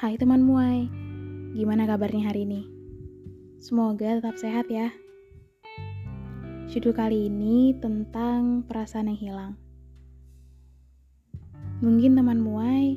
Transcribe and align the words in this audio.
Hai 0.00 0.16
teman 0.16 0.40
muai, 0.40 0.88
gimana 1.52 1.84
kabarnya 1.84 2.32
hari 2.32 2.48
ini? 2.48 2.64
Semoga 3.60 4.16
tetap 4.16 4.40
sehat 4.40 4.72
ya. 4.72 4.88
Judul 6.72 6.96
kali 6.96 7.28
ini 7.28 7.76
tentang 7.76 8.64
perasaan 8.64 9.12
yang 9.12 9.20
hilang. 9.20 9.52
Mungkin 11.84 12.16
teman 12.16 12.40
muai 12.40 12.96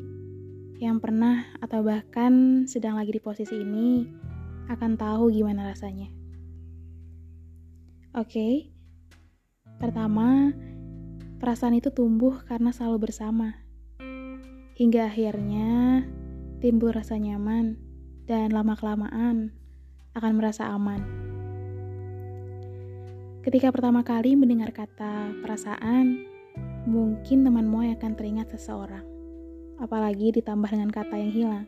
yang 0.80 1.04
pernah 1.04 1.44
atau 1.60 1.84
bahkan 1.84 2.64
sedang 2.72 2.96
lagi 2.96 3.12
di 3.12 3.20
posisi 3.20 3.60
ini 3.60 4.08
akan 4.72 4.96
tahu 4.96 5.28
gimana 5.28 5.76
rasanya. 5.76 6.08
Oke, 8.16 8.72
pertama, 9.76 10.56
perasaan 11.36 11.76
itu 11.76 11.92
tumbuh 11.92 12.48
karena 12.48 12.72
selalu 12.72 13.12
bersama. 13.12 13.60
Hingga 14.80 15.12
akhirnya 15.12 16.08
timbul 16.64 16.96
rasa 16.96 17.20
nyaman 17.20 17.76
dan 18.24 18.56
lama-kelamaan 18.56 19.52
akan 20.16 20.32
merasa 20.40 20.72
aman. 20.72 21.04
Ketika 23.44 23.68
pertama 23.76 24.00
kali 24.00 24.40
mendengar 24.40 24.72
kata 24.72 25.44
perasaan, 25.44 26.24
mungkin 26.88 27.44
temanmu 27.44 28.00
akan 28.00 28.16
teringat 28.16 28.56
seseorang. 28.56 29.04
Apalagi 29.76 30.32
ditambah 30.40 30.72
dengan 30.72 30.88
kata 30.88 31.20
yang 31.20 31.36
hilang, 31.36 31.66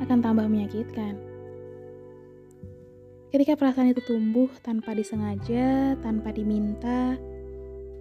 akan 0.00 0.24
tambah 0.24 0.48
menyakitkan. 0.48 1.20
Ketika 3.28 3.52
perasaan 3.60 3.92
itu 3.92 4.00
tumbuh 4.08 4.48
tanpa 4.64 4.96
disengaja, 4.96 5.92
tanpa 6.00 6.32
diminta, 6.32 7.20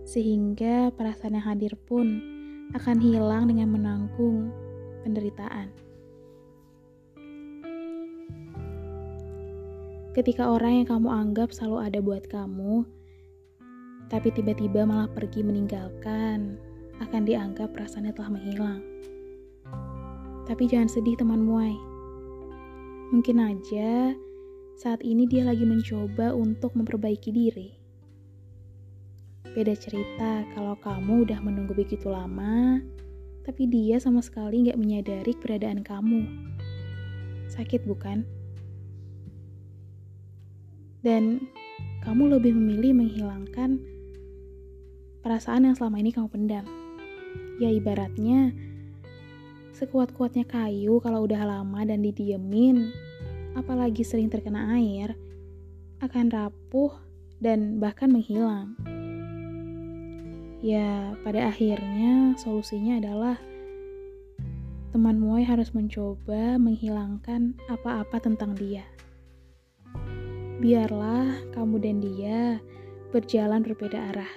sehingga 0.07 0.95
perasaan 0.95 1.35
yang 1.35 1.43
hadir 1.43 1.76
pun 1.76 2.23
akan 2.71 3.04
hilang 3.04 3.51
dengan 3.51 3.68
menanggung 3.76 4.48
penderitaan. 5.04 5.91
Ketika 10.12 10.51
orang 10.51 10.84
yang 10.84 10.87
kamu 10.91 11.07
anggap 11.07 11.55
selalu 11.55 11.77
ada 11.87 11.99
buat 12.04 12.27
kamu, 12.27 12.84
tapi 14.12 14.27
tiba-tiba 14.35 14.84
malah 14.84 15.07
pergi 15.07 15.40
meninggalkan, 15.40 16.59
akan 16.99 17.21
dianggap 17.23 17.71
perasaannya 17.71 18.12
telah 18.12 18.27
menghilang. 18.35 18.84
Tapi 20.51 20.67
jangan 20.67 20.91
sedih 20.91 21.15
teman 21.15 21.39
muai. 21.48 21.79
Mungkin 23.15 23.39
aja 23.39 24.12
saat 24.76 24.99
ini 24.99 25.23
dia 25.32 25.48
lagi 25.48 25.63
mencoba 25.63 26.35
untuk 26.35 26.76
memperbaiki 26.76 27.32
diri. 27.32 27.71
Beda 29.55 29.71
cerita 29.79 30.43
kalau 30.51 30.76
kamu 30.84 31.23
udah 31.23 31.39
menunggu 31.39 31.71
begitu 31.71 32.12
lama, 32.12 32.84
tapi 33.48 33.63
dia 33.63 33.95
sama 33.95 34.20
sekali 34.20 34.67
nggak 34.67 34.76
menyadari 34.76 35.32
keberadaan 35.39 35.87
kamu. 35.87 36.27
Sakit 37.48 37.87
bukan? 37.87 38.41
Dan 41.02 41.49
kamu 42.02 42.38
lebih 42.38 42.57
memilih 42.57 42.98
menghilangkan 42.98 43.82
perasaan 45.21 45.70
yang 45.70 45.76
selama 45.77 46.02
ini 46.02 46.10
kamu 46.10 46.30
pendam. 46.30 46.66
Ya 47.62 47.70
ibaratnya 47.70 48.54
sekuat-kuatnya 49.77 50.46
kayu 50.46 51.02
kalau 51.02 51.26
udah 51.26 51.41
lama 51.46 51.82
dan 51.85 52.05
didiemin, 52.05 52.94
apalagi 53.57 54.05
sering 54.05 54.29
terkena 54.29 54.77
air, 54.77 55.18
akan 56.02 56.29
rapuh 56.29 56.94
dan 57.41 57.82
bahkan 57.82 58.13
menghilang. 58.13 58.77
Ya, 60.62 61.18
pada 61.26 61.49
akhirnya 61.49 62.38
solusinya 62.38 63.02
adalah 63.02 63.41
teman 64.94 65.18
harus 65.41 65.73
mencoba 65.73 66.62
menghilangkan 66.62 67.57
apa-apa 67.66 68.22
tentang 68.22 68.53
dia. 68.53 68.85
Biarlah 70.61 71.41
kamu 71.57 71.75
dan 71.81 71.97
dia 72.05 72.61
berjalan 73.09 73.66
berbeda 73.66 74.13
arah. 74.13 74.29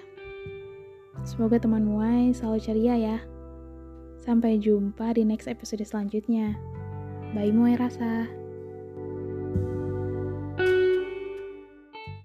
Semoga 1.20 1.60
teman 1.60 1.84
Muai 1.84 2.32
selalu 2.32 2.64
ceria 2.64 2.96
ya. 2.96 3.18
Sampai 4.24 4.56
jumpa 4.56 5.12
di 5.12 5.28
next 5.28 5.44
episode 5.52 5.84
selanjutnya. 5.84 6.56
Bye 7.36 7.52
Muai 7.52 7.76
Rasa. 7.76 8.43